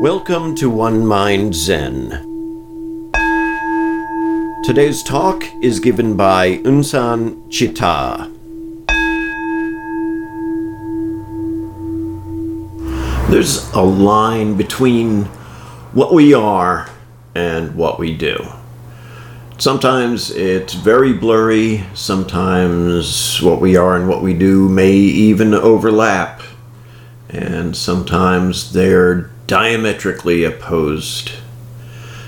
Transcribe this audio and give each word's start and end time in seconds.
Welcome 0.00 0.54
to 0.54 0.70
One 0.70 1.04
Mind 1.04 1.56
Zen. 1.56 2.10
Today's 4.62 5.02
talk 5.02 5.42
is 5.60 5.80
given 5.80 6.16
by 6.16 6.58
Unsan 6.58 7.50
Chitta. 7.50 8.30
There's 13.28 13.68
a 13.72 13.80
line 13.80 14.56
between 14.56 15.24
what 15.94 16.14
we 16.14 16.32
are 16.32 16.88
and 17.34 17.74
what 17.74 17.98
we 17.98 18.16
do. 18.16 18.38
Sometimes 19.58 20.30
it's 20.30 20.74
very 20.74 21.12
blurry, 21.12 21.84
sometimes 21.94 23.42
what 23.42 23.60
we 23.60 23.74
are 23.74 23.96
and 23.96 24.08
what 24.08 24.22
we 24.22 24.32
do 24.32 24.68
may 24.68 24.92
even 24.92 25.54
overlap, 25.54 26.40
and 27.28 27.76
sometimes 27.76 28.72
they're 28.72 29.32
diametrically 29.48 30.44
opposed. 30.44 31.32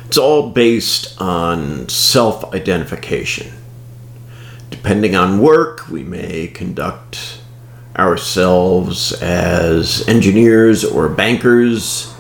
It's 0.07 0.19
all 0.19 0.51
based 0.51 1.21
on 1.21 1.89
self 1.89 2.53
identification. 2.53 3.53
Depending 4.71 5.15
on 5.15 5.41
work, 5.41 5.89
we 5.89 6.03
may 6.03 6.49
conduct 6.49 7.41
ourselves 7.97 9.13
as 9.21 10.09
engineers 10.09 10.85
or 10.85 11.09
bankers. 11.09 12.13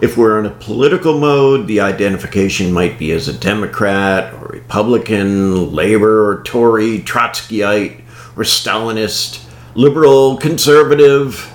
If 0.00 0.16
we're 0.16 0.38
in 0.38 0.46
a 0.46 0.50
political 0.50 1.18
mode, 1.18 1.66
the 1.66 1.80
identification 1.80 2.72
might 2.72 2.98
be 2.98 3.12
as 3.12 3.28
a 3.28 3.38
Democrat 3.38 4.32
or 4.34 4.48
Republican, 4.48 5.74
Labor 5.74 6.30
or 6.30 6.42
Tory, 6.44 7.00
Trotskyite 7.00 8.02
or 8.36 8.44
Stalinist, 8.44 9.44
liberal, 9.74 10.36
conservative, 10.36 11.52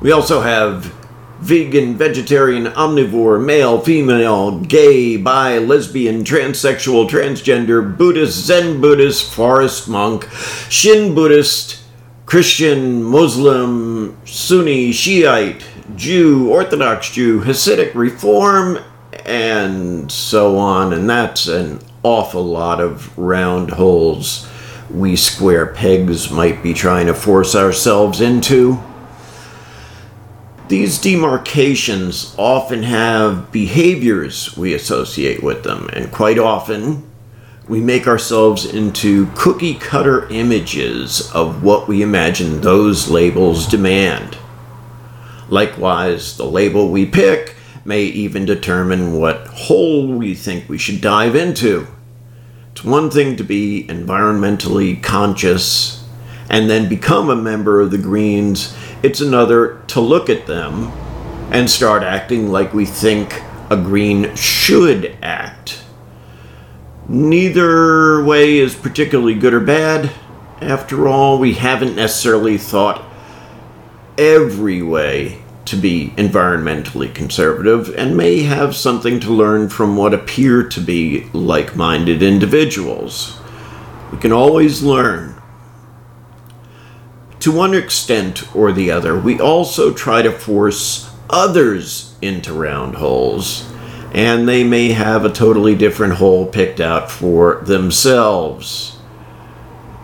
we 0.00 0.12
also 0.12 0.40
have 0.40 0.94
vegan, 1.40 1.96
vegetarian, 1.96 2.66
omnivore, 2.66 3.42
male, 3.42 3.80
female, 3.80 4.60
gay, 4.60 5.16
bi, 5.16 5.58
lesbian, 5.58 6.22
transsexual, 6.22 7.08
transgender, 7.08 7.96
Buddhist, 7.96 8.44
Zen 8.44 8.80
Buddhist, 8.80 9.32
forest 9.32 9.88
monk, 9.88 10.28
Shin 10.68 11.14
Buddhist, 11.14 11.82
Christian, 12.26 13.02
Muslim, 13.02 14.16
Sunni, 14.24 14.92
Shiite, 14.92 15.64
Jew, 15.96 16.50
Orthodox 16.50 17.10
Jew, 17.10 17.40
Hasidic, 17.40 17.94
Reform, 17.94 18.78
and 19.24 20.10
so 20.10 20.56
on. 20.56 20.92
And 20.92 21.08
that's 21.08 21.48
an 21.48 21.80
awful 22.02 22.44
lot 22.44 22.80
of 22.80 23.16
round 23.18 23.70
holes 23.70 24.48
we 24.90 25.16
square 25.16 25.66
pegs 25.66 26.30
might 26.30 26.62
be 26.62 26.74
trying 26.74 27.06
to 27.06 27.14
force 27.14 27.54
ourselves 27.54 28.20
into. 28.20 28.80
These 30.70 31.00
demarcations 31.00 32.32
often 32.38 32.84
have 32.84 33.50
behaviors 33.50 34.56
we 34.56 34.72
associate 34.72 35.42
with 35.42 35.64
them, 35.64 35.90
and 35.92 36.12
quite 36.12 36.38
often 36.38 37.10
we 37.66 37.80
make 37.80 38.06
ourselves 38.06 38.64
into 38.64 39.26
cookie 39.34 39.74
cutter 39.74 40.28
images 40.28 41.28
of 41.32 41.64
what 41.64 41.88
we 41.88 42.02
imagine 42.02 42.60
those 42.60 43.10
labels 43.10 43.66
demand. 43.66 44.38
Likewise, 45.48 46.36
the 46.36 46.46
label 46.46 46.88
we 46.88 47.04
pick 47.04 47.56
may 47.84 48.04
even 48.04 48.44
determine 48.44 49.14
what 49.14 49.48
hole 49.48 50.06
we 50.06 50.36
think 50.36 50.68
we 50.68 50.78
should 50.78 51.00
dive 51.00 51.34
into. 51.34 51.88
It's 52.70 52.84
one 52.84 53.10
thing 53.10 53.34
to 53.38 53.42
be 53.42 53.86
environmentally 53.88 55.02
conscious 55.02 55.99
and 56.50 56.68
then 56.68 56.88
become 56.88 57.30
a 57.30 57.36
member 57.36 57.80
of 57.80 57.90
the 57.90 57.98
Greens 57.98 58.76
it's 59.02 59.20
another 59.20 59.80
to 59.86 60.00
look 60.00 60.28
at 60.28 60.46
them 60.46 60.92
and 61.50 61.70
start 61.70 62.02
acting 62.02 62.50
like 62.50 62.74
we 62.74 62.84
think 62.84 63.42
a 63.70 63.76
green 63.76 64.34
should 64.36 65.16
act. 65.22 65.82
Neither 67.08 68.22
way 68.22 68.58
is 68.58 68.74
particularly 68.74 69.34
good 69.34 69.54
or 69.54 69.60
bad. 69.60 70.12
After 70.60 71.08
all, 71.08 71.38
we 71.38 71.54
haven't 71.54 71.96
necessarily 71.96 72.58
thought 72.58 73.02
every 74.18 74.82
way 74.82 75.42
to 75.64 75.76
be 75.76 76.12
environmentally 76.16 77.12
conservative 77.14 77.94
and 77.96 78.16
may 78.16 78.42
have 78.42 78.76
something 78.76 79.18
to 79.20 79.32
learn 79.32 79.68
from 79.68 79.96
what 79.96 80.12
appear 80.12 80.68
to 80.68 80.80
be 80.80 81.24
like 81.32 81.74
minded 81.74 82.22
individuals. 82.22 83.40
We 84.12 84.18
can 84.18 84.32
always 84.32 84.82
learn 84.82 85.39
to 87.40 87.50
one 87.50 87.74
extent 87.74 88.54
or 88.54 88.70
the 88.70 88.90
other, 88.90 89.18
we 89.18 89.40
also 89.40 89.92
try 89.92 90.22
to 90.22 90.30
force 90.30 91.10
others 91.28 92.14
into 92.20 92.52
round 92.52 92.96
holes, 92.96 93.70
and 94.12 94.48
they 94.48 94.62
may 94.62 94.92
have 94.92 95.24
a 95.24 95.32
totally 95.32 95.74
different 95.74 96.14
hole 96.14 96.46
picked 96.46 96.80
out 96.80 97.10
for 97.10 97.62
themselves. 97.64 98.98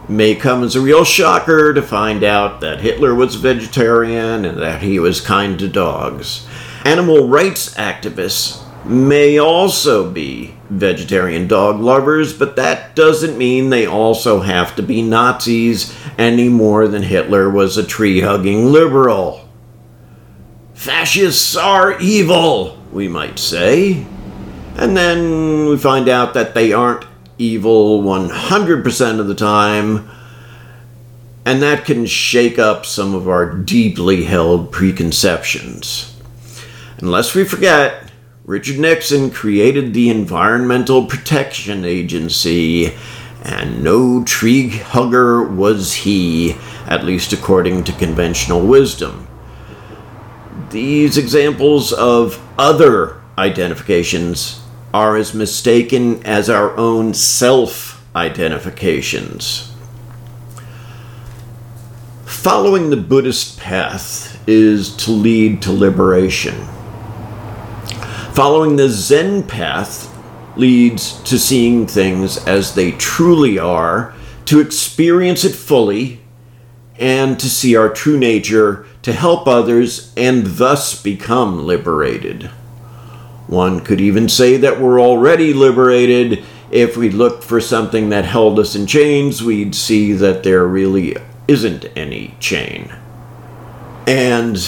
May 0.08 0.34
come 0.34 0.62
as 0.62 0.76
a 0.76 0.80
real 0.80 1.04
shocker 1.04 1.75
to 1.75 1.82
find 1.82 2.22
out 2.22 2.60
that 2.60 2.80
Hitler 2.80 3.14
was 3.14 3.34
vegetarian 3.34 4.44
and 4.44 4.58
that 4.58 4.82
he 4.82 4.98
was 4.98 5.20
kind 5.20 5.58
to 5.58 5.69
dogs. 5.69 6.46
Animal 6.84 7.28
rights 7.28 7.75
activists 7.75 8.62
may 8.88 9.38
also 9.38 10.10
be 10.10 10.54
vegetarian 10.70 11.47
dog 11.48 11.80
lovers, 11.80 12.32
but 12.32 12.56
that 12.56 12.94
doesn't 12.97 13.38
mean 13.38 13.70
they 13.70 13.86
also 13.86 14.41
have 14.41 14.74
to 14.76 14.82
be 14.82 15.02
Nazis 15.02 15.94
any 16.19 16.48
more 16.48 16.88
than 16.88 17.02
Hitler 17.02 17.50
was 17.50 17.76
a 17.76 17.86
tree 17.86 18.20
hugging 18.20 18.66
liberal. 18.66 19.48
Fascists 20.75 21.56
are 21.56 21.98
evil, 22.00 22.78
we 22.92 23.08
might 23.08 23.38
say. 23.38 24.06
And 24.76 24.96
then 24.96 25.69
we 25.69 25.78
find 25.78 26.08
out 26.08 26.34
that 26.34 26.54
they 26.54 26.72
aren't 26.72 27.06
evil 27.38 28.02
100% 28.02 29.20
of 29.20 29.26
the 29.26 29.34
time, 29.34 30.08
and 31.44 31.62
that 31.62 31.84
can 31.84 32.06
shake 32.06 32.58
up 32.58 32.84
some 32.84 33.14
of 33.14 33.28
our 33.28 33.54
deeply 33.54 34.25
held 34.25 34.72
preconceptions. 34.72 36.14
Unless 36.98 37.34
we 37.34 37.44
forget, 37.44 38.06
Richard 38.46 38.78
Nixon 38.78 39.32
created 39.32 39.92
the 39.92 40.08
Environmental 40.08 41.06
Protection 41.06 41.84
Agency, 41.84 42.94
and 43.42 43.82
no 43.82 44.22
tree 44.22 44.68
hugger 44.68 45.42
was 45.42 45.92
he, 45.92 46.54
at 46.86 47.04
least 47.04 47.32
according 47.32 47.82
to 47.82 47.92
conventional 47.92 48.64
wisdom. 48.64 49.26
These 50.70 51.18
examples 51.18 51.92
of 51.92 52.40
other 52.56 53.20
identifications 53.36 54.60
are 54.94 55.16
as 55.16 55.34
mistaken 55.34 56.24
as 56.24 56.48
our 56.48 56.76
own 56.76 57.14
self 57.14 58.06
identifications. 58.14 59.72
Following 62.24 62.90
the 62.90 62.96
Buddhist 62.96 63.58
path 63.58 64.40
is 64.48 64.94
to 64.98 65.10
lead 65.10 65.62
to 65.62 65.72
liberation. 65.72 66.54
Following 68.36 68.76
the 68.76 68.91
Zen 68.91 69.44
path 69.44 70.14
leads 70.58 71.22
to 71.22 71.38
seeing 71.38 71.86
things 71.86 72.36
as 72.47 72.74
they 72.74 72.92
truly 72.92 73.58
are, 73.58 74.12
to 74.44 74.60
experience 74.60 75.42
it 75.42 75.54
fully, 75.54 76.20
and 76.98 77.41
to 77.41 77.48
see 77.48 77.75
our 77.75 77.88
true 77.88 78.19
nature, 78.19 78.84
to 79.00 79.14
help 79.14 79.48
others, 79.48 80.12
and 80.19 80.44
thus 80.44 81.02
become 81.02 81.64
liberated. 81.64 82.50
One 83.46 83.80
could 83.80 84.02
even 84.02 84.28
say 84.28 84.58
that 84.58 84.82
we're 84.82 85.00
already 85.00 85.54
liberated. 85.54 86.44
If 86.70 86.94
we 86.94 87.08
looked 87.08 87.42
for 87.42 87.58
something 87.58 88.10
that 88.10 88.26
held 88.26 88.58
us 88.58 88.75
in 88.75 88.86
chains, 88.86 89.42
we'd 89.42 89.75
see 89.75 90.12
that 90.12 90.42
there 90.42 90.66
really 90.66 91.16
isn't 91.48 91.86
any 91.96 92.34
chain. 92.38 92.94
And 94.06 94.58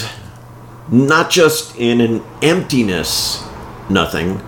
not 0.91 1.29
just 1.29 1.75
in 1.75 2.01
an 2.01 2.23
emptiness 2.41 3.45
nothing, 3.89 4.41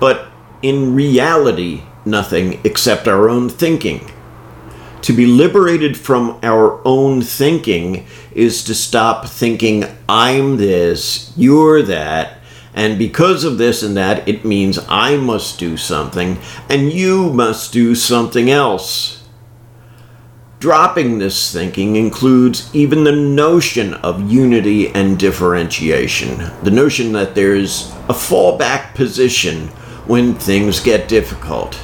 but 0.00 0.28
in 0.62 0.94
reality, 0.94 1.82
nothing 2.04 2.60
except 2.64 3.08
our 3.08 3.28
own 3.28 3.48
thinking. 3.48 4.10
To 5.02 5.12
be 5.12 5.26
liberated 5.26 5.98
from 5.98 6.38
our 6.42 6.80
own 6.86 7.20
thinking 7.20 8.06
is 8.32 8.64
to 8.64 8.74
stop 8.74 9.26
thinking, 9.26 9.84
I'm 10.08 10.56
this, 10.56 11.32
you're 11.36 11.82
that, 11.82 12.38
and 12.74 12.98
because 12.98 13.44
of 13.44 13.58
this 13.58 13.82
and 13.82 13.96
that, 13.96 14.26
it 14.26 14.44
means 14.44 14.78
I 14.88 15.16
must 15.16 15.58
do 15.58 15.76
something, 15.76 16.38
and 16.68 16.92
you 16.92 17.32
must 17.32 17.72
do 17.72 17.94
something 17.94 18.50
else. 18.50 19.23
Dropping 20.64 21.18
this 21.18 21.52
thinking 21.52 21.96
includes 21.96 22.74
even 22.74 23.04
the 23.04 23.12
notion 23.12 23.92
of 23.92 24.32
unity 24.32 24.88
and 24.88 25.18
differentiation, 25.18 26.38
the 26.62 26.70
notion 26.70 27.12
that 27.12 27.34
there's 27.34 27.90
a 28.08 28.14
fallback 28.14 28.94
position 28.94 29.68
when 30.06 30.32
things 30.32 30.80
get 30.80 31.06
difficult. 31.06 31.78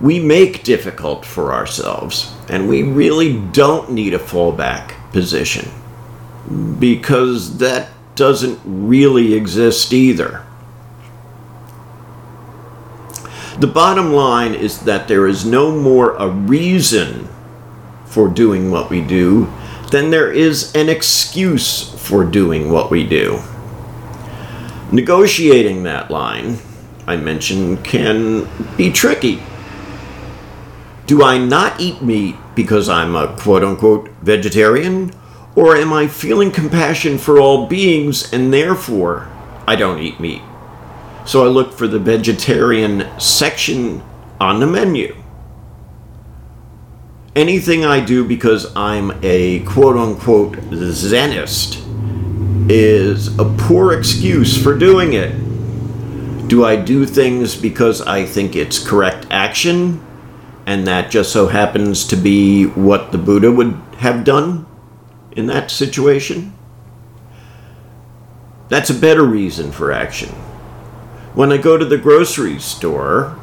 We 0.00 0.18
make 0.18 0.64
difficult 0.64 1.24
for 1.24 1.52
ourselves, 1.52 2.34
and 2.48 2.68
we 2.68 2.82
really 2.82 3.38
don't 3.52 3.92
need 3.92 4.12
a 4.12 4.18
fallback 4.18 4.94
position 5.12 5.70
because 6.80 7.58
that 7.58 7.90
doesn't 8.16 8.58
really 8.64 9.34
exist 9.34 9.92
either. 9.92 10.44
The 13.60 13.68
bottom 13.68 14.12
line 14.12 14.52
is 14.52 14.80
that 14.80 15.06
there 15.06 15.28
is 15.28 15.46
no 15.46 15.70
more 15.70 16.16
a 16.16 16.28
reason 16.28 17.28
for 18.14 18.28
doing 18.28 18.70
what 18.70 18.88
we 18.88 19.00
do 19.00 19.52
then 19.94 20.10
there 20.10 20.32
is 20.32 20.74
an 20.74 20.88
excuse 20.88 21.94
for 22.00 22.24
doing 22.24 22.70
what 22.70 22.90
we 22.90 23.06
do. 23.06 23.40
Negotiating 24.90 25.84
that 25.84 26.10
line, 26.10 26.58
I 27.06 27.16
mentioned, 27.16 27.84
can 27.84 28.48
be 28.76 28.90
tricky. 28.90 29.40
Do 31.06 31.22
I 31.22 31.38
not 31.38 31.80
eat 31.80 32.02
meat 32.02 32.34
because 32.56 32.88
I'm 32.88 33.14
a 33.14 33.36
quote 33.36 33.62
unquote 33.62 34.10
vegetarian? 34.20 35.12
Or 35.54 35.76
am 35.76 35.92
I 35.92 36.08
feeling 36.08 36.50
compassion 36.50 37.16
for 37.16 37.38
all 37.38 37.68
beings 37.68 38.32
and 38.32 38.52
therefore 38.52 39.28
I 39.64 39.76
don't 39.76 40.00
eat 40.00 40.18
meat? 40.18 40.42
So 41.24 41.44
I 41.44 41.48
look 41.48 41.72
for 41.72 41.86
the 41.86 42.00
vegetarian 42.00 43.08
section 43.20 44.02
on 44.40 44.58
the 44.58 44.66
menu. 44.66 45.23
Anything 47.36 47.84
I 47.84 47.98
do 47.98 48.24
because 48.24 48.72
I'm 48.76 49.18
a 49.24 49.58
quote 49.64 49.96
unquote 49.96 50.52
Zenist 50.70 51.82
is 52.70 53.36
a 53.40 53.44
poor 53.58 53.92
excuse 53.92 54.56
for 54.62 54.78
doing 54.78 55.14
it. 55.14 55.32
Do 56.46 56.64
I 56.64 56.76
do 56.76 57.04
things 57.04 57.56
because 57.56 58.00
I 58.02 58.24
think 58.24 58.54
it's 58.54 58.78
correct 58.78 59.26
action 59.30 60.00
and 60.64 60.86
that 60.86 61.10
just 61.10 61.32
so 61.32 61.48
happens 61.48 62.06
to 62.06 62.16
be 62.16 62.66
what 62.66 63.10
the 63.10 63.18
Buddha 63.18 63.50
would 63.50 63.72
have 63.96 64.22
done 64.22 64.64
in 65.32 65.46
that 65.46 65.72
situation? 65.72 66.54
That's 68.68 68.90
a 68.90 68.94
better 68.94 69.24
reason 69.24 69.72
for 69.72 69.90
action. 69.90 70.28
When 71.34 71.50
I 71.50 71.56
go 71.56 71.76
to 71.76 71.84
the 71.84 71.98
grocery 71.98 72.60
store, 72.60 73.36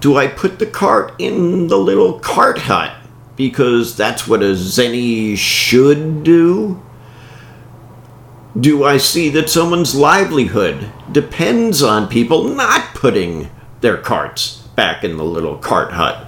do 0.00 0.18
I 0.18 0.26
put 0.26 0.58
the 0.58 0.66
cart 0.66 1.14
in 1.18 1.68
the 1.68 1.78
little 1.78 2.20
cart 2.20 2.58
hut 2.58 2.97
because 3.38 3.96
that's 3.96 4.26
what 4.26 4.42
a 4.42 4.52
zenny 4.52 5.38
should 5.38 6.24
do? 6.24 6.82
Do 8.58 8.84
I 8.84 8.96
see 8.96 9.28
that 9.30 9.48
someone's 9.48 9.94
livelihood 9.94 10.90
depends 11.12 11.80
on 11.80 12.08
people 12.08 12.48
not 12.48 12.94
putting 12.94 13.48
their 13.80 13.96
carts 13.96 14.56
back 14.74 15.04
in 15.04 15.16
the 15.16 15.24
little 15.24 15.56
cart 15.56 15.92
hut 15.92 16.26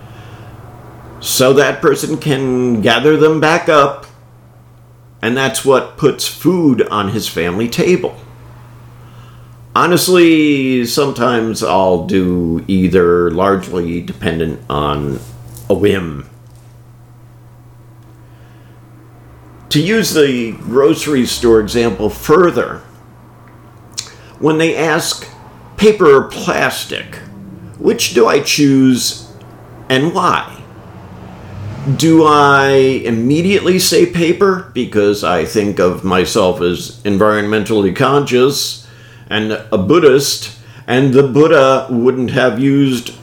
so 1.19 1.53
that 1.53 1.83
person 1.83 2.17
can 2.17 2.81
gather 2.81 3.17
them 3.17 3.41
back 3.41 3.69
up 3.69 4.07
and 5.21 5.37
that's 5.37 5.65
what 5.65 5.99
puts 5.99 6.29
food 6.29 6.87
on 6.89 7.09
his 7.09 7.29
family 7.29 7.69
table? 7.69 8.17
Honestly, 9.75 10.87
sometimes 10.87 11.65
I'll 11.65 12.07
do 12.07 12.65
either, 12.69 13.33
largely 13.33 14.01
dependent 14.01 14.61
on 14.71 15.19
a 15.69 15.75
whim. 15.75 16.30
To 19.71 19.81
use 19.81 20.15
the 20.15 20.51
grocery 20.51 21.27
store 21.27 21.61
example 21.61 22.11
further, 22.11 22.79
when 24.41 24.59
they 24.59 24.77
ask 24.77 25.29
paper 25.77 26.13
or 26.13 26.25
plastic, 26.25 27.15
which 27.79 28.13
do 28.13 28.27
I 28.27 28.41
choose 28.41 29.31
and 29.89 30.13
why? 30.13 30.61
Do 31.97 32.25
I 32.25 32.73
immediately 33.05 33.79
say 33.79 34.07
paper 34.07 34.73
because 34.75 35.23
I 35.23 35.45
think 35.45 35.79
of 35.79 36.03
myself 36.03 36.61
as 36.61 37.01
environmentally 37.05 37.95
conscious 37.95 38.89
and 39.29 39.53
a 39.53 39.79
Buddhist, 39.79 40.59
and 40.89 41.15
the 41.15 41.23
Buddha 41.23 41.87
wouldn't 41.89 42.33
have 42.33 42.59
used 42.59 43.15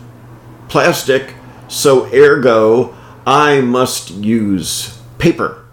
plastic, 0.69 1.33
so 1.67 2.05
ergo, 2.13 2.95
I 3.25 3.59
must 3.59 4.11
use 4.11 4.97
paper. 5.17 5.66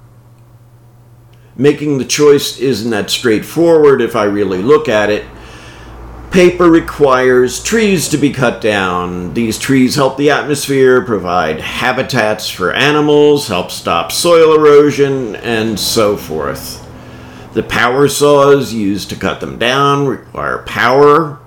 Making 1.56 1.99
the 1.99 2.05
choice 2.05 2.59
isn't 2.59 2.91
that 2.91 3.11
straightforward 3.11 4.01
if 4.01 4.17
I 4.17 4.25
really 4.25 4.61
look 4.61 4.89
at 4.89 5.09
it. 5.09 5.25
Paper 6.33 6.69
requires 6.69 7.62
trees 7.62 8.09
to 8.09 8.17
be 8.17 8.33
cut 8.33 8.61
down. 8.61 9.35
These 9.35 9.56
trees 9.61 9.95
help 9.95 10.17
the 10.17 10.31
atmosphere, 10.31 11.01
provide 11.03 11.61
habitats 11.61 12.51
for 12.51 12.73
animals, 12.73 13.47
help 13.47 13.71
stop 13.71 14.11
soil 14.11 14.53
erosion, 14.56 15.37
and 15.37 15.79
so 15.79 16.17
forth. 16.17 16.85
The 17.53 17.62
power 17.62 18.09
saws 18.09 18.75
used 18.75 19.11
to 19.11 19.17
cut 19.17 19.39
them 19.39 19.56
down 19.56 20.09
require 20.09 20.65
power. 20.65 21.39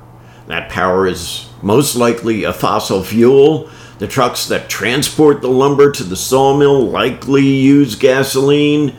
That 0.47 0.69
power 0.69 1.05
is 1.05 1.49
most 1.61 1.97
likely 1.97 2.45
a 2.45 2.53
fossil 2.53 3.03
fuel. 3.03 3.69
The 3.99 4.07
trucks 4.07 4.47
that 4.47 4.69
transport 4.69 5.41
the 5.41 5.49
lumber 5.49 5.91
to 5.91 6.03
the 6.05 6.15
sawmill 6.15 6.87
likely 6.87 7.45
use 7.45 7.95
gasoline. 7.95 8.95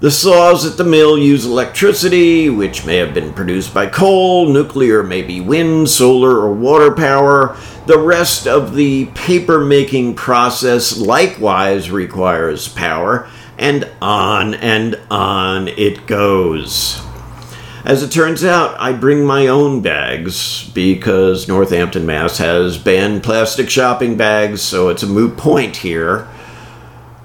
The 0.00 0.10
saws 0.10 0.64
at 0.64 0.78
the 0.78 0.84
mill 0.84 1.18
use 1.18 1.44
electricity, 1.44 2.48
which 2.48 2.86
may 2.86 2.96
have 2.96 3.12
been 3.12 3.34
produced 3.34 3.74
by 3.74 3.86
coal, 3.86 4.48
nuclear, 4.48 5.02
maybe 5.02 5.42
wind, 5.42 5.90
solar, 5.90 6.38
or 6.38 6.54
water 6.54 6.90
power. 6.90 7.54
The 7.84 7.98
rest 7.98 8.46
of 8.46 8.74
the 8.74 9.06
paper 9.14 9.62
making 9.62 10.14
process 10.14 10.96
likewise 10.96 11.90
requires 11.90 12.66
power 12.66 13.28
and 13.58 13.90
on 14.00 14.54
and 14.54 14.98
on 15.10 15.68
it 15.68 16.06
goes. 16.06 17.02
As 17.84 18.02
it 18.02 18.10
turns 18.10 18.42
out, 18.42 18.80
I 18.80 18.94
bring 18.94 19.26
my 19.26 19.48
own 19.48 19.82
bags 19.82 20.66
because 20.70 21.46
Northampton, 21.46 22.06
Mass 22.06 22.38
has 22.38 22.78
banned 22.78 23.22
plastic 23.22 23.68
shopping 23.68 24.16
bags, 24.16 24.62
so 24.62 24.88
it's 24.88 25.02
a 25.02 25.06
moot 25.06 25.36
point 25.36 25.76
here. 25.76 26.26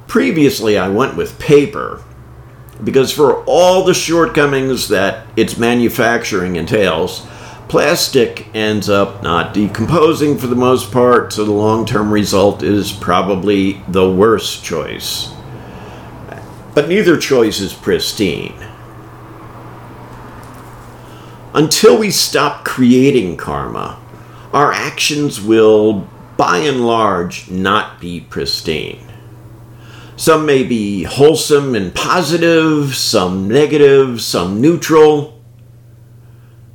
Previously, 0.07 0.77
I 0.77 0.89
went 0.89 1.15
with 1.15 1.39
paper 1.39 2.01
because 2.83 3.11
for 3.11 3.43
all 3.45 3.83
the 3.83 3.93
shortcomings 3.93 4.89
that 4.89 5.25
its 5.35 5.57
manufacturing 5.57 6.55
entails, 6.55 7.25
plastic 7.67 8.53
ends 8.53 8.89
up 8.89 9.23
not 9.23 9.53
decomposing 9.53 10.37
for 10.37 10.47
the 10.47 10.55
most 10.55 10.91
part, 10.91 11.33
so 11.33 11.45
the 11.45 11.51
long 11.51 11.85
term 11.85 12.11
result 12.11 12.63
is 12.63 12.91
probably 12.91 13.81
the 13.87 14.09
worst 14.09 14.63
choice. 14.63 15.33
But 16.73 16.89
neither 16.89 17.17
choice 17.17 17.59
is 17.61 17.73
pristine. 17.73 18.53
Until 21.53 21.97
we 21.97 22.11
stop 22.11 22.65
creating 22.65 23.37
karma, 23.37 23.97
our 24.51 24.73
actions 24.73 25.39
will, 25.39 26.07
by 26.35 26.57
and 26.57 26.85
large, 26.85 27.49
not 27.49 28.01
be 28.01 28.19
pristine. 28.19 29.14
Some 30.17 30.45
may 30.45 30.63
be 30.63 31.03
wholesome 31.03 31.75
and 31.75 31.93
positive, 31.93 32.95
some 32.95 33.49
negative, 33.49 34.21
some 34.21 34.61
neutral. 34.61 35.41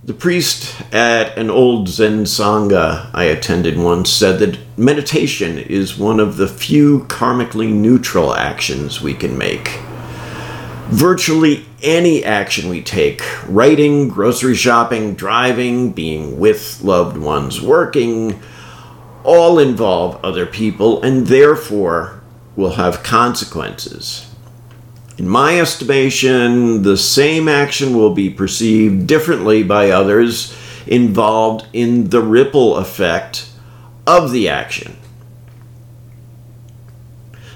The 0.04 0.12
priest 0.12 0.74
at 0.92 1.38
an 1.38 1.48
old 1.48 1.88
Zen 1.88 2.24
Sangha 2.24 3.10
I 3.14 3.24
attended 3.24 3.78
once 3.78 4.10
said 4.10 4.40
that 4.40 4.58
meditation 4.76 5.56
is 5.56 5.96
one 5.96 6.20
of 6.20 6.36
the 6.36 6.48
few 6.48 7.00
karmically 7.04 7.72
neutral 7.72 8.34
actions 8.34 9.00
we 9.00 9.14
can 9.14 9.38
make 9.38 9.68
virtually 10.88 11.64
any 11.82 12.22
action 12.22 12.68
we 12.68 12.82
take 12.82 13.22
writing, 13.48 14.08
grocery 14.08 14.54
shopping, 14.54 15.14
driving, 15.14 15.92
being 15.92 16.38
with 16.38 16.82
loved 16.82 17.16
ones, 17.16 17.62
working 17.62 18.38
all 19.24 19.58
involve 19.58 20.22
other 20.22 20.44
people 20.44 21.02
and 21.02 21.26
therefore 21.26 22.19
will 22.60 22.74
have 22.74 23.02
consequences. 23.02 24.32
In 25.18 25.28
my 25.28 25.60
estimation, 25.60 26.82
the 26.82 26.96
same 26.96 27.48
action 27.48 27.96
will 27.96 28.14
be 28.14 28.30
perceived 28.30 29.06
differently 29.06 29.62
by 29.62 29.90
others 29.90 30.56
involved 30.86 31.66
in 31.72 32.10
the 32.10 32.22
ripple 32.22 32.76
effect 32.76 33.50
of 34.06 34.30
the 34.30 34.48
action 34.48 34.96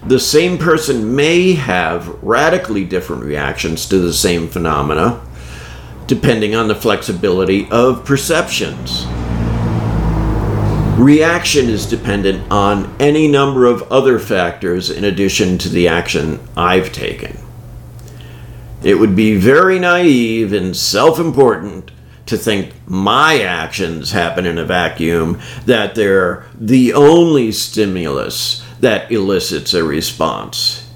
the 0.07 0.21
same 0.21 0.59
person 0.59 1.17
may 1.17 1.55
have 1.55 2.23
radically 2.23 2.85
different 2.85 3.25
reactions 3.25 3.89
to 3.89 3.99
the 3.99 4.13
same 4.13 4.49
phenomena 4.49 5.21
depending 6.07 6.55
on 6.55 6.69
the 6.69 6.75
flexibility 6.75 7.67
of 7.71 8.05
perceptions. 8.05 9.07
Reaction 10.97 11.69
is 11.69 11.87
dependent 11.87 12.51
on 12.53 12.95
any 13.01 13.27
number 13.27 13.67
of 13.67 13.83
other 13.91 14.21
factors 14.21 14.91
in 14.91 15.03
addition 15.03 15.59
to 15.59 15.69
the 15.69 15.89
action 15.89 16.39
I've 16.57 16.93
taken. 16.93 17.37
It 18.85 18.95
would 18.95 19.17
be 19.17 19.37
very 19.37 19.81
naive 19.81 20.53
and 20.53 20.77
self 20.77 21.19
important 21.19 21.91
to 22.27 22.37
think 22.37 22.73
my 22.87 23.43
actions 23.43 24.13
happen 24.13 24.47
in 24.47 24.57
a 24.57 24.65
vacuum, 24.65 25.41
that 25.67 25.95
they're 25.95 26.47
the 26.55 26.93
only 26.95 27.51
stimulus 27.51 28.65
that 28.81 29.11
elicits 29.11 29.75
a 29.75 29.83
response. 29.83 30.89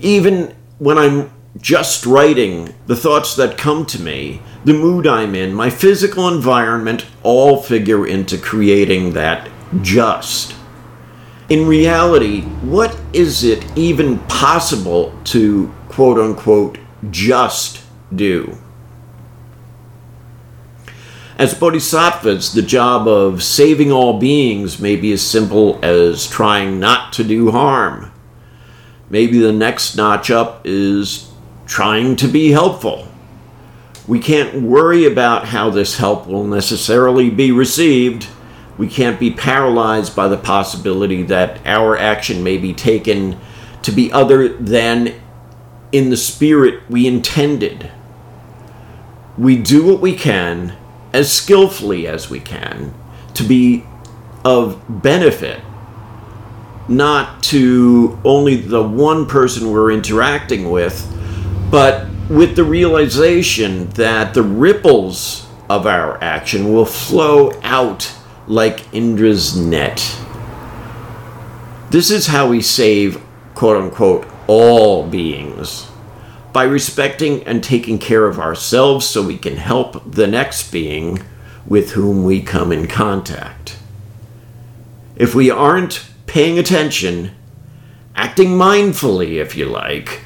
Even 0.00 0.54
when 0.78 0.98
I'm 0.98 1.30
just 1.60 2.06
writing, 2.06 2.74
the 2.86 2.96
thoughts 2.96 3.34
that 3.36 3.58
come 3.58 3.84
to 3.86 4.00
me, 4.00 4.40
the 4.64 4.72
mood 4.72 5.06
I'm 5.06 5.34
in, 5.34 5.54
my 5.54 5.70
physical 5.70 6.28
environment 6.28 7.06
all 7.22 7.60
figure 7.60 8.06
into 8.06 8.38
creating 8.38 9.12
that 9.12 9.48
just. 9.82 10.54
In 11.48 11.66
reality, 11.66 12.42
what 12.42 12.98
is 13.12 13.42
it 13.42 13.64
even 13.76 14.18
possible 14.20 15.18
to 15.24 15.72
quote 15.88 16.18
unquote 16.18 16.78
just 17.10 17.82
do? 18.14 18.58
As 21.38 21.54
bodhisattvas, 21.54 22.52
the 22.52 22.62
job 22.62 23.06
of 23.06 23.44
saving 23.44 23.92
all 23.92 24.18
beings 24.18 24.80
may 24.80 24.96
be 24.96 25.12
as 25.12 25.22
simple 25.22 25.78
as 25.84 26.26
trying 26.26 26.80
not 26.80 27.12
to 27.14 27.24
do 27.24 27.52
harm. 27.52 28.12
Maybe 29.08 29.38
the 29.38 29.52
next 29.52 29.96
notch 29.96 30.30
up 30.30 30.62
is 30.64 31.27
trying 31.68 32.16
to 32.16 32.26
be 32.26 32.50
helpful. 32.50 33.06
We 34.08 34.18
can't 34.18 34.62
worry 34.62 35.04
about 35.04 35.44
how 35.44 35.68
this 35.68 35.98
help 35.98 36.26
will 36.26 36.46
necessarily 36.46 37.28
be 37.28 37.52
received. 37.52 38.26
We 38.78 38.88
can't 38.88 39.20
be 39.20 39.30
paralyzed 39.30 40.16
by 40.16 40.28
the 40.28 40.38
possibility 40.38 41.22
that 41.24 41.60
our 41.66 41.96
action 41.96 42.42
may 42.42 42.56
be 42.56 42.72
taken 42.72 43.38
to 43.82 43.92
be 43.92 44.10
other 44.10 44.48
than 44.48 45.14
in 45.92 46.08
the 46.08 46.16
spirit 46.16 46.88
we 46.88 47.06
intended. 47.06 47.90
We 49.36 49.58
do 49.58 49.84
what 49.84 50.00
we 50.00 50.16
can 50.16 50.74
as 51.12 51.30
skillfully 51.30 52.06
as 52.06 52.30
we 52.30 52.40
can 52.40 52.94
to 53.34 53.44
be 53.44 53.84
of 54.44 54.82
benefit, 54.88 55.60
not 56.88 57.42
to 57.44 58.18
only 58.24 58.56
the 58.56 58.82
one 58.82 59.26
person 59.26 59.70
we're 59.70 59.92
interacting 59.92 60.70
with, 60.70 61.17
but 61.70 62.08
with 62.28 62.56
the 62.56 62.64
realization 62.64 63.88
that 63.90 64.34
the 64.34 64.42
ripples 64.42 65.46
of 65.68 65.86
our 65.86 66.22
action 66.22 66.72
will 66.72 66.86
flow 66.86 67.52
out 67.62 68.12
like 68.46 68.92
Indra's 68.94 69.56
net. 69.56 69.98
This 71.90 72.10
is 72.10 72.26
how 72.26 72.48
we 72.48 72.62
save, 72.62 73.22
quote 73.54 73.82
unquote, 73.82 74.26
all 74.46 75.06
beings 75.06 75.88
by 76.52 76.64
respecting 76.64 77.42
and 77.44 77.62
taking 77.62 77.98
care 77.98 78.26
of 78.26 78.38
ourselves 78.38 79.06
so 79.06 79.22
we 79.22 79.36
can 79.36 79.56
help 79.56 80.10
the 80.10 80.26
next 80.26 80.72
being 80.72 81.22
with 81.66 81.92
whom 81.92 82.24
we 82.24 82.40
come 82.40 82.72
in 82.72 82.86
contact. 82.88 83.78
If 85.16 85.34
we 85.34 85.50
aren't 85.50 86.08
paying 86.26 86.58
attention, 86.58 87.32
acting 88.14 88.48
mindfully, 88.50 89.34
if 89.34 89.56
you 89.56 89.66
like, 89.66 90.22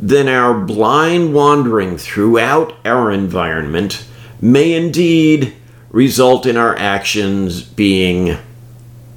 then 0.00 0.28
our 0.28 0.54
blind 0.54 1.34
wandering 1.34 1.98
throughout 1.98 2.74
our 2.84 3.10
environment 3.10 4.06
may 4.40 4.72
indeed 4.72 5.54
result 5.90 6.46
in 6.46 6.56
our 6.56 6.74
actions 6.76 7.62
being 7.62 8.38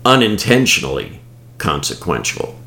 unintentionally 0.04 1.22
consequential. 1.58 2.60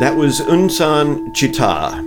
That 0.00 0.16
was 0.16 0.40
Unsan 0.40 1.32
Chitta. 1.34 2.02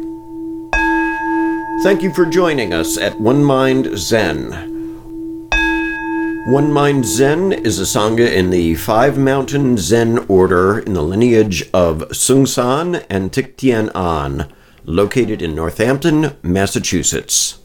Thank 1.83 2.01
you 2.01 2.11
for 2.13 2.25
joining 2.25 2.73
us 2.73 2.97
at 2.97 3.21
One 3.21 3.43
Mind 3.45 3.97
Zen. 3.97 4.76
One 6.47 6.71
Mind 6.71 7.05
Zen 7.05 7.51
is 7.51 7.77
a 7.77 7.83
Sangha 7.83 8.33
in 8.33 8.51
the 8.51 8.75
Five 8.75 9.17
Mountain 9.17 9.75
Zen 9.75 10.19
order 10.29 10.79
in 10.79 10.93
the 10.93 11.03
lineage 11.03 11.63
of 11.73 12.07
Seung 12.13 12.47
Sahn 12.47 13.03
and 13.09 13.33
Thich 13.33 13.91
An, 13.93 14.49
located 14.85 15.41
in 15.41 15.53
Northampton, 15.53 16.37
Massachusetts. 16.41 17.59